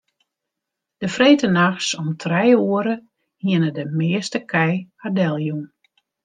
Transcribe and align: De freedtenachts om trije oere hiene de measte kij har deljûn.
De 0.97 1.07
freedtenachts 1.15 1.89
om 2.01 2.09
trije 2.21 2.57
oere 2.69 2.95
hiene 3.43 3.69
de 3.77 3.85
measte 3.97 4.39
kij 4.51 4.73
har 5.01 5.11
deljûn. 5.19 5.65